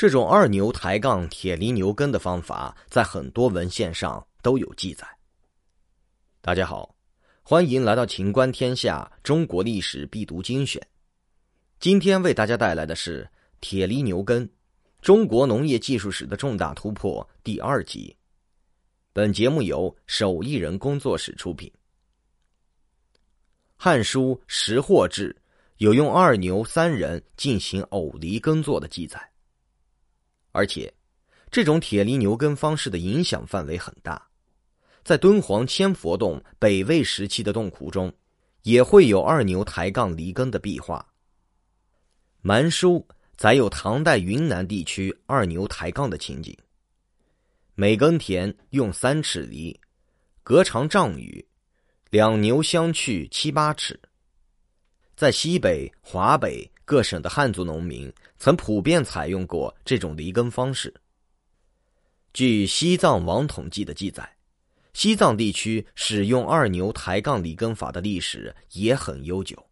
[0.00, 5.06] 这种二牛抬杠铁犁牛耕的方法，在很多文献上都有记载。
[6.40, 6.94] 大家好，
[7.42, 10.80] 欢迎来到《秦观天下》中国历史必读精选。
[11.78, 13.24] 今天为大家带来的是
[13.60, 14.48] 《铁犁牛耕：
[15.02, 18.16] 中国农业技术史的重大突破》第二集。
[19.12, 21.70] 本节目由手艺人工作室出品。
[23.76, 25.30] 《汉书·识货志》
[25.76, 29.29] 有用二牛三人进行偶犁耕作的记载。
[30.52, 30.92] 而且，
[31.50, 34.28] 这种铁犁牛耕方式的影响范围很大，
[35.04, 38.12] 在敦煌千佛洞北魏时期的洞窟中，
[38.62, 41.06] 也会有二牛抬杠犁耕的壁画。
[42.40, 46.56] 蛮书载有唐代云南地区二牛抬杠的情景。
[47.74, 49.78] 每耕田用三尺犁，
[50.42, 51.44] 隔长丈余，
[52.10, 53.98] 两牛相去七八尺。
[55.16, 56.70] 在西北、华北。
[56.90, 60.92] 各省的汉族农民曾普遍采用过这种犁耕方式。
[62.32, 64.28] 据西藏王统计的记载，
[64.92, 69.64] 西藏地区使用二牛抬杠犁耕法的历史也很悠久。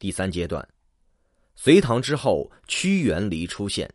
[0.00, 0.68] 第三阶段，
[1.54, 3.88] 隋唐之后，屈原犁出现，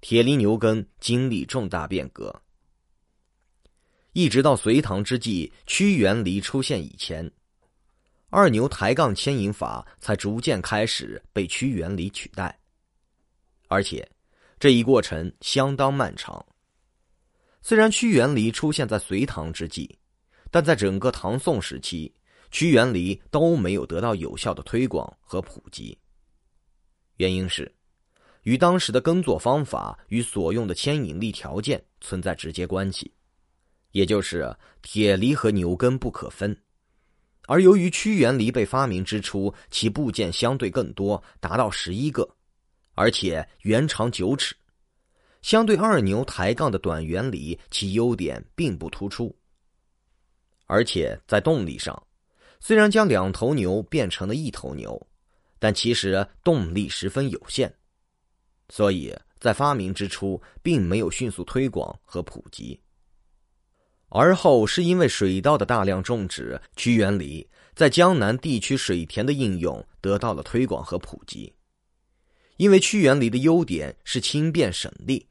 [0.00, 2.34] 铁犁牛耕经历重大变革。
[4.14, 7.30] 一直到隋唐之际，屈原犁出现以前。
[8.28, 12.58] 二牛抬杠牵引法才逐渐开始被屈原犁取代，
[13.68, 14.06] 而且
[14.58, 16.44] 这一过程相当漫长。
[17.62, 19.98] 虽然屈原犁出现在隋唐之际，
[20.50, 22.12] 但在整个唐宋时期，
[22.50, 25.96] 屈原犁都没有得到有效的推广和普及。
[27.16, 27.72] 原因是
[28.42, 33.12] 与当时的耕作方法与所用的牵引力条件存在直接关系，
[33.92, 36.56] 也就是铁犁和牛耕不可分。
[37.46, 42.28] 而由于屈原犁被发明之初，其部件相对更多，达到十一个，
[42.94, 44.54] 而且原长九尺，
[45.42, 49.34] 相对二牛抬杠的短圆犁，其优点并不突出。
[50.66, 52.02] 而且在动力上，
[52.58, 55.00] 虽然将两头牛变成了一头牛，
[55.60, 57.72] 但其实动力十分有限，
[58.68, 62.80] 所以在发明之初并没有迅速推广和普及。
[64.08, 71.52] 而后是因为水稻的大量种植，屈原犁在江南地区水田的应用得到了推广和普及。
[72.56, 75.26] 因为屈原犁的优点是轻便省力，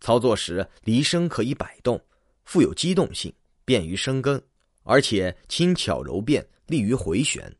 [0.00, 2.00] 操作时犁身可以摆动，
[2.44, 3.30] 富有机动性，
[3.64, 4.42] 便于生根，
[4.84, 7.54] 而且轻巧柔变，利于回旋，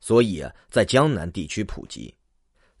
[0.00, 2.14] 所以在江南地区普及。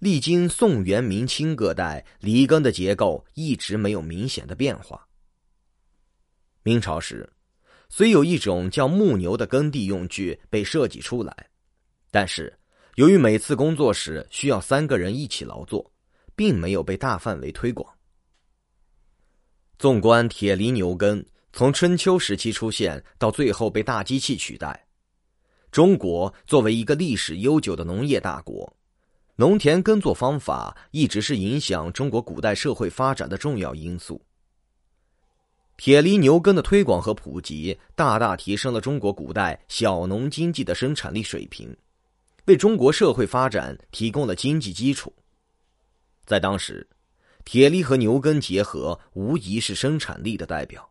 [0.00, 5.06] 历经宋元明清各代，犁耕的结构一直没有明显的变化。
[6.66, 7.30] 明朝时，
[7.90, 11.50] 虽有一种叫木牛的耕地用具被设计出来，
[12.10, 12.58] 但是
[12.94, 15.92] 由于每次工作时需要三个人一起劳作，
[16.34, 17.86] 并没有被大范围推广。
[19.78, 24.86] 纵观铁犁牛耕，从春秋时期出现到最后被大机器取代，
[25.70, 28.74] 中国作为一个历史悠久的农业大国，
[29.36, 34.18] 农田耕作方法一直是影响中国古代社会发展的重要因素。
[35.76, 41.76] 铁犁牛耕的推广和普及，大大提升了中国古代小农经济的生产力水平，
[42.44, 45.12] 为中国社会发展提供了经济基础。
[46.24, 46.86] 在当时，
[47.44, 50.88] 铁犁和牛耕结合，无疑是生产力的代表。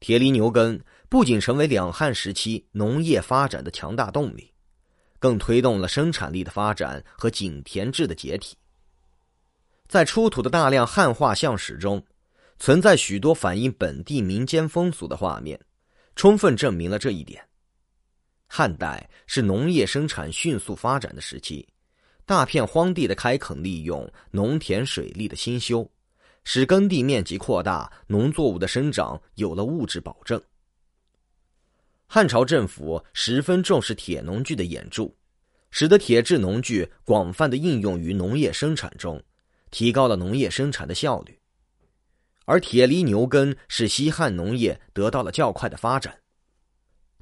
[0.00, 0.78] 铁犁牛耕
[1.08, 4.52] 不仅成为两汉时期农业发展的强大动力，
[5.20, 8.56] 更推动了生产力的发展和井田制的解体。
[9.86, 12.04] 在出土的大量汉画像石中。
[12.60, 15.58] 存在许多反映本地民间风俗的画面，
[16.14, 17.42] 充分证明了这一点。
[18.46, 21.66] 汉代是农业生产迅速发展的时期，
[22.26, 25.90] 大片荒地的开垦利用、农田水利的兴修，
[26.44, 30.38] 使耕地面积扩大，农作物的生长有了物质保证。
[32.06, 35.16] 汉朝政府十分重视铁农具的演铸，
[35.70, 39.22] 使得铁制农具广泛的应用于农业生产中，
[39.70, 41.39] 提高了农业生产的效率。
[42.50, 46.12] 而铁犁牛耕使西汉农业得到了较快的发展。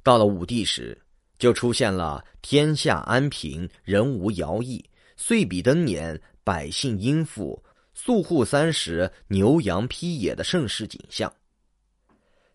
[0.01, 0.99] 到了武帝时，
[1.37, 4.83] 就出现了天下安平，人无徭役，
[5.17, 11.31] 岁比登年，百姓殷富，宿户三十，牛羊披野的盛世景象。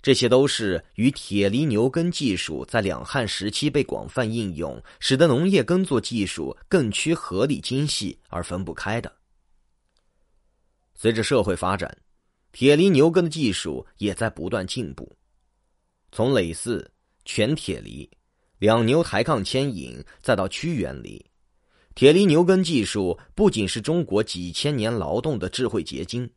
[0.03, 9.13] 这些都是与铁犁牛耕技术在两汉时期被广泛应用，使得农业耕作技术更趋合理精细而分不开的。
[10.97, 11.97] 随着社会发展。
[12.55, 15.13] 铁犁牛耕的技术也在不断进步，
[16.13, 16.87] 从耒耜、
[17.25, 18.09] 全铁犁、
[18.59, 21.27] 两牛抬杠牵引，再到屈原犁，
[21.97, 26.31] 铁犁牛耕技术不仅是中国几千年劳动的智慧结晶，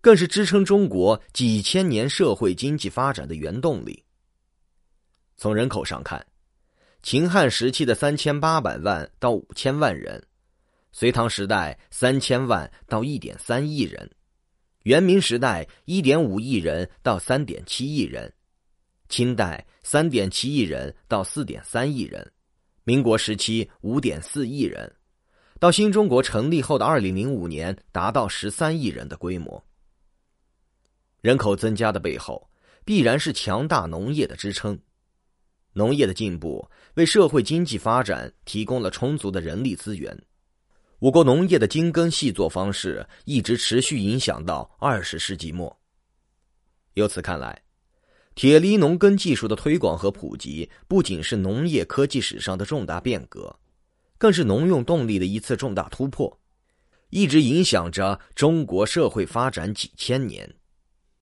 [0.00, 4.02] 更是支撑中国几千年社会经济发展的原动力。
[5.36, 6.26] 从人口上看，
[7.04, 10.20] 秦汉时期的三千八百万到五千万人，
[10.90, 14.10] 隋唐时代三千万到一点三亿人，
[14.86, 18.32] 元明时代一点五亿人到三点七亿人，
[19.08, 22.24] 清代三点七亿人到四点三亿人。
[22.84, 24.94] 民国时期五点四亿人，
[25.58, 29.60] 到新中国成立后的二零零五年达到十三亿人的规模。
[31.20, 32.48] 人口增加的背后，
[32.84, 34.78] 必然是强大农业的支撑。
[35.72, 40.16] 农业的进步为社会经济发展提供了充足的人力资源。
[40.98, 45.78] 我国农业的精耕细作方式一直持续影响到二十世纪末。
[46.94, 47.62] 由此看来。
[48.34, 53.58] 铁犁农耕技术的推广和普及，不仅是农业科技史上的重大变革，
[54.18, 56.38] 更是农用动力的一次重大突破，
[57.08, 60.54] 一直影响着中国社会发展几千年。